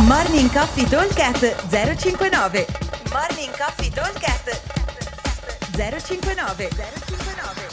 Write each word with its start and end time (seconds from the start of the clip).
Morning 0.00 0.50
Coffee 0.50 0.88
Talkcast 0.88 1.68
059 1.68 2.66
Morning 3.12 3.54
Coffee 3.54 3.90
Talkcast 3.90 4.50
059 5.76 6.68
059 6.70 7.68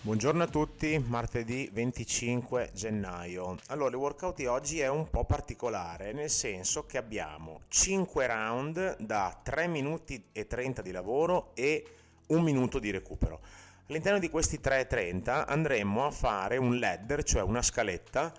Buongiorno 0.00 0.42
a 0.42 0.48
tutti, 0.48 0.98
martedì 0.98 1.70
25 1.72 2.70
gennaio. 2.74 3.56
Allora, 3.68 3.90
il 3.90 3.94
workout 3.94 4.34
di 4.34 4.46
oggi 4.46 4.80
è 4.80 4.88
un 4.88 5.08
po' 5.08 5.24
particolare, 5.24 6.12
nel 6.12 6.28
senso 6.28 6.86
che 6.86 6.98
abbiamo 6.98 7.60
5 7.68 8.26
round 8.26 8.96
da 8.98 9.38
3 9.40 9.68
minuti 9.68 10.24
e 10.32 10.48
30 10.48 10.82
di 10.82 10.90
lavoro 10.90 11.52
e 11.54 11.86
1 12.26 12.42
minuto 12.42 12.80
di 12.80 12.90
recupero. 12.90 13.38
All'interno 13.86 14.18
di 14.18 14.28
questi 14.28 14.58
3.30 14.60 15.44
andremo 15.46 16.04
a 16.04 16.10
fare 16.10 16.56
un 16.56 16.80
ladder, 16.80 17.22
cioè 17.22 17.42
una 17.42 17.62
scaletta 17.62 18.32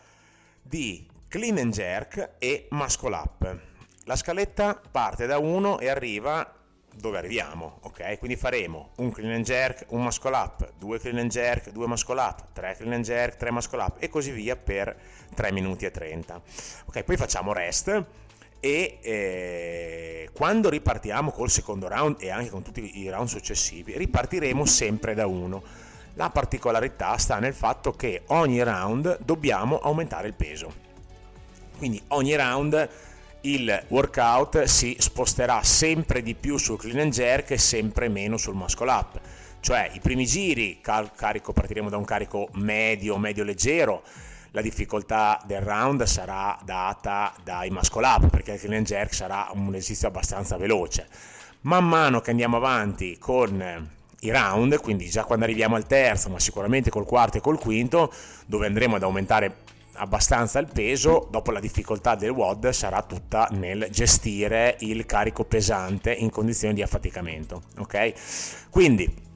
di 0.62 1.12
clean 1.34 1.58
and 1.58 1.74
jerk 1.74 2.36
e 2.38 2.68
muscle 2.70 3.16
up. 3.16 3.60
La 4.04 4.16
scaletta 4.16 4.80
parte 4.92 5.26
da 5.26 5.40
1 5.40 5.80
e 5.80 5.90
arriva 5.90 6.48
dove 6.94 7.18
arriviamo, 7.18 7.80
ok? 7.82 8.20
Quindi 8.20 8.38
faremo 8.38 8.92
un 8.98 9.12
clean 9.12 9.34
and 9.34 9.44
jerk, 9.44 9.86
un 9.88 10.04
muscle 10.04 10.36
up, 10.36 10.74
due 10.78 11.00
clean 11.00 11.18
and 11.18 11.32
jerk, 11.32 11.72
due 11.72 11.88
muscle 11.88 12.20
up, 12.20 12.54
tre 12.54 12.76
clean 12.76 12.94
and 12.94 13.04
jerk, 13.04 13.38
tre 13.38 13.52
muscle 13.52 13.82
up 13.82 13.96
e 13.98 14.10
così 14.10 14.30
via 14.30 14.56
per 14.56 14.96
3 15.34 15.52
minuti 15.52 15.86
e 15.86 15.90
30. 15.90 16.40
Ok, 16.86 17.02
poi 17.02 17.18
facciamo 17.18 17.52
rest 17.52 18.06
e 18.60 19.00
eh, 19.02 20.30
quando 20.34 20.70
ripartiamo 20.70 21.32
col 21.32 21.50
secondo 21.50 21.88
round 21.88 22.18
e 22.20 22.30
anche 22.30 22.52
con 22.52 22.62
tutti 22.62 23.00
i 23.00 23.10
round 23.10 23.28
successivi 23.28 23.98
ripartiremo 23.98 24.68
sempre 24.68 25.16
da 25.16 25.26
1. 25.26 25.64
La 26.14 26.30
particolarità 26.30 27.18
sta 27.18 27.40
nel 27.40 27.56
fatto 27.56 27.92
che 27.94 28.22
ogni 28.28 28.62
round 28.62 29.18
dobbiamo 29.24 29.80
aumentare 29.80 30.28
il 30.28 30.36
peso 30.36 30.92
quindi 31.84 32.02
ogni 32.10 32.34
round 32.38 32.90
il 33.42 33.84
workout 33.90 34.64
si 34.64 34.96
sposterà 35.00 35.62
sempre 35.64 36.22
di 36.22 36.34
più 36.34 36.56
sul 36.56 36.78
clean 36.78 37.00
and 37.00 37.12
jerk 37.12 37.52
e 37.52 37.58
sempre 37.58 38.08
meno 38.08 38.38
sul 38.38 38.56
muscle 38.56 38.90
up. 38.90 39.20
Cioè 39.60 39.90
i 39.92 40.00
primi 40.00 40.26
giri 40.26 40.80
carico, 40.80 41.52
partiremo 41.52 41.90
da 41.90 41.98
un 41.98 42.06
carico 42.06 42.48
medio, 42.54 43.18
medio 43.18 43.44
leggero, 43.44 44.02
la 44.52 44.62
difficoltà 44.62 45.42
del 45.46 45.60
round 45.60 46.04
sarà 46.04 46.58
data 46.64 47.34
dai 47.44 47.70
muscle 47.70 48.06
up 48.06 48.30
perché 48.30 48.54
il 48.54 48.60
clean 48.60 48.76
and 48.76 48.86
jerk 48.86 49.14
sarà 49.14 49.50
un 49.52 49.76
esercizio 49.76 50.08
abbastanza 50.08 50.56
veloce. 50.56 51.06
Man 51.64 51.86
mano 51.86 52.22
che 52.22 52.30
andiamo 52.30 52.56
avanti 52.56 53.18
con 53.18 53.90
i 54.22 54.32
round, 54.32 54.80
quindi 54.80 55.10
già 55.10 55.26
quando 55.26 55.44
arriviamo 55.44 55.76
al 55.76 55.86
terzo, 55.86 56.30
ma 56.30 56.40
sicuramente 56.40 56.90
col 56.90 57.06
quarto 57.06 57.40
e 57.40 57.42
col 57.42 57.60
quinto, 57.60 58.10
dove 58.46 58.68
andremo 58.68 58.96
ad 58.96 59.04
aumentare 59.04 59.72
abbastanza 59.96 60.60
il 60.60 60.68
peso, 60.72 61.28
dopo 61.30 61.52
la 61.52 61.60
difficoltà 61.60 62.16
del 62.16 62.32
WOD 62.32 62.70
sarà 62.70 63.02
tutta 63.04 63.48
nel 63.52 63.88
gestire 63.92 64.78
il 64.80 65.06
carico 65.06 65.46
pesante 65.46 66.12
in 66.12 66.30
condizioni 66.30 66.74
di 66.74 66.82
affaticamento. 66.82 67.64
Ok? 67.78 68.14
Quindi 68.70 69.32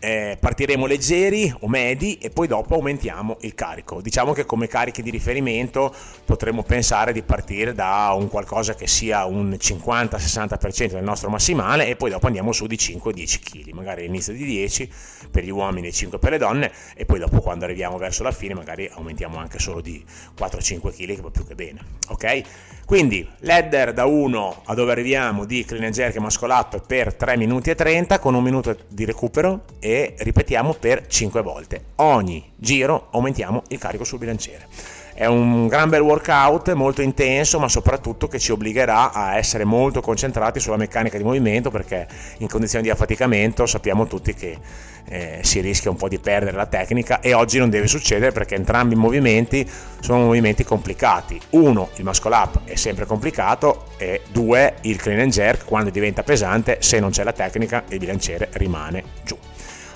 eh, 0.00 0.36
partiremo 0.38 0.86
leggeri 0.86 1.52
o 1.60 1.68
medi 1.68 2.18
e 2.18 2.30
poi 2.30 2.46
dopo 2.46 2.74
aumentiamo 2.74 3.38
il 3.40 3.54
carico. 3.54 4.00
Diciamo 4.00 4.32
che 4.32 4.44
come 4.44 4.66
carichi 4.66 5.02
di 5.02 5.10
riferimento 5.10 5.94
potremmo 6.24 6.62
pensare 6.62 7.12
di 7.12 7.22
partire 7.22 7.72
da 7.72 8.12
un 8.16 8.28
qualcosa 8.28 8.74
che 8.74 8.86
sia 8.86 9.24
un 9.24 9.56
50-60% 9.58 10.92
del 10.92 11.02
nostro 11.02 11.30
massimale 11.30 11.86
e 11.86 11.96
poi 11.96 12.10
dopo 12.10 12.26
andiamo 12.26 12.52
su 12.52 12.66
di 12.66 12.76
5-10 12.76 13.38
kg, 13.40 13.72
magari 13.72 14.02
all'inizio 14.02 14.32
di 14.32 14.44
10 14.44 14.90
per 15.30 15.44
gli 15.44 15.50
uomini 15.50 15.88
e 15.88 15.92
5 15.92 16.18
per 16.18 16.32
le 16.32 16.38
donne 16.38 16.72
e 16.94 17.04
poi 17.04 17.18
dopo 17.18 17.40
quando 17.40 17.64
arriviamo 17.64 17.96
verso 17.96 18.22
la 18.22 18.32
fine 18.32 18.54
magari 18.54 18.90
aumentiamo 18.92 19.38
anche 19.38 19.58
solo 19.58 19.80
di 19.80 20.04
4-5 20.38 20.92
kg 20.92 21.14
che 21.14 21.22
va 21.22 21.30
più 21.30 21.46
che 21.46 21.54
bene. 21.54 21.80
Ok? 22.08 22.42
Quindi 22.84 23.26
ladder 23.40 23.94
da 23.94 24.04
1 24.04 24.62
a 24.66 24.74
dove 24.74 24.92
arriviamo 24.92 25.46
di 25.46 25.64
clean 25.64 25.84
and 25.84 25.94
jerk 25.94 26.16
up 26.18 26.86
per 26.86 27.14
3 27.14 27.36
minuti 27.36 27.70
e 27.70 27.74
30 27.74 28.18
con 28.18 28.34
un 28.34 28.42
minuto 28.42 28.76
di 28.88 29.06
recupero 29.06 29.62
e 29.78 30.14
ripetiamo 30.18 30.74
per 30.74 31.06
5 31.06 31.42
volte. 31.42 31.84
Ogni 31.96 32.52
giro 32.56 33.08
aumentiamo 33.12 33.62
il 33.68 33.78
carico 33.78 34.04
sul 34.04 34.18
bilanciere. 34.18 34.68
È 35.16 35.26
un 35.26 35.68
gran 35.68 35.90
bel 35.90 36.00
workout, 36.00 36.72
molto 36.72 37.00
intenso, 37.00 37.60
ma 37.60 37.68
soprattutto 37.68 38.26
che 38.26 38.40
ci 38.40 38.50
obbligherà 38.50 39.12
a 39.12 39.36
essere 39.36 39.62
molto 39.62 40.00
concentrati 40.00 40.58
sulla 40.58 40.76
meccanica 40.76 41.16
di 41.16 41.22
movimento 41.22 41.70
perché 41.70 42.08
in 42.38 42.48
condizioni 42.48 42.82
di 42.82 42.90
affaticamento 42.90 43.64
sappiamo 43.64 44.08
tutti 44.08 44.34
che 44.34 44.58
eh, 45.04 45.38
si 45.42 45.60
rischia 45.60 45.90
un 45.90 45.96
po' 45.96 46.08
di 46.08 46.18
perdere 46.18 46.56
la 46.56 46.66
tecnica 46.66 47.20
e 47.20 47.32
oggi 47.32 47.58
non 47.58 47.70
deve 47.70 47.86
succedere 47.86 48.32
perché 48.32 48.56
entrambi 48.56 48.94
i 48.94 48.96
movimenti 48.96 49.64
sono 50.00 50.24
movimenti 50.24 50.64
complicati. 50.64 51.40
Uno, 51.50 51.90
il 51.94 52.02
muscle 52.02 52.34
up 52.34 52.60
è 52.64 52.74
sempre 52.74 53.06
complicato 53.06 53.84
e 53.96 54.22
due, 54.32 54.78
il 54.80 54.96
clean 54.96 55.20
and 55.20 55.30
jerk 55.30 55.64
quando 55.64 55.90
diventa 55.90 56.24
pesante, 56.24 56.78
se 56.80 56.98
non 56.98 57.10
c'è 57.10 57.22
la 57.22 57.32
tecnica 57.32 57.84
il 57.90 57.98
bilanciere 57.98 58.48
rimane 58.54 59.04
giù. 59.22 59.38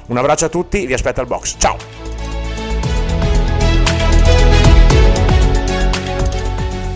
Un 0.09 0.17
abbraccio 0.17 0.47
a 0.47 0.49
tutti, 0.49 0.87
vi 0.87 0.95
aspetto 0.95 1.21
al 1.21 1.27
box. 1.27 1.57
Ciao! 1.59 1.77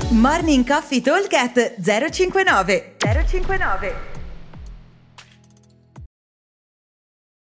Morning 0.08 0.66
Coffee 0.66 1.00
Talk 1.00 1.32
059 1.80 2.94
059 2.98 4.11